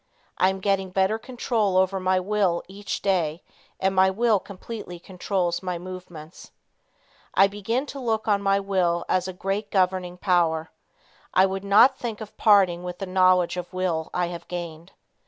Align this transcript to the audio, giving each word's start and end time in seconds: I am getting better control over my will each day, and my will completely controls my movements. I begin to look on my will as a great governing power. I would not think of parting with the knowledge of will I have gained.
I 0.39 0.49
am 0.49 0.61
getting 0.61 0.89
better 0.89 1.19
control 1.19 1.77
over 1.77 1.99
my 1.99 2.19
will 2.19 2.63
each 2.67 3.03
day, 3.03 3.43
and 3.79 3.93
my 3.93 4.09
will 4.09 4.39
completely 4.39 4.97
controls 4.97 5.61
my 5.61 5.77
movements. 5.77 6.49
I 7.35 7.45
begin 7.45 7.85
to 7.85 7.99
look 7.99 8.27
on 8.27 8.41
my 8.41 8.59
will 8.59 9.05
as 9.07 9.27
a 9.27 9.31
great 9.31 9.69
governing 9.69 10.17
power. 10.17 10.71
I 11.35 11.45
would 11.45 11.63
not 11.63 11.99
think 11.99 12.19
of 12.19 12.35
parting 12.35 12.81
with 12.81 12.97
the 12.97 13.05
knowledge 13.05 13.57
of 13.57 13.71
will 13.73 14.09
I 14.11 14.29
have 14.29 14.47
gained. 14.47 14.91